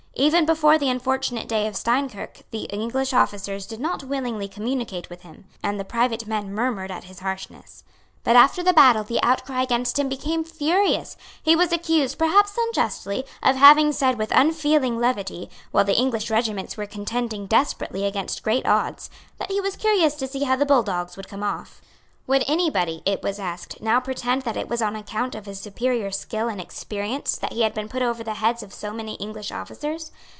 [0.17, 5.21] Even before the unfortunate day of Steinkirk the English officers did not willingly communicate with
[5.21, 7.83] him, and the private men murmured at his harshness.
[8.23, 11.17] But after the battle the outcry against him became furious.
[11.41, 16.77] He was accused, perhaps unjustly, of having said with unfeeling levity, while the English regiments
[16.77, 19.09] were contending desperately against great odds,
[19.39, 21.81] that he was curious to see how the bulldogs would come off.
[22.27, 25.59] Would any body, it was asked, now pretend that it was on account of his
[25.59, 29.15] superior skill and experience that he had been put over the heads of so many
[29.15, 30.11] English officers?